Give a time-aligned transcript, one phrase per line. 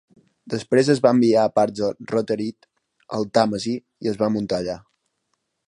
[0.53, 2.69] Després es va enviar en parts a Rotherhithe
[3.19, 3.77] al Tàmesi
[4.07, 4.81] i es va muntar allà.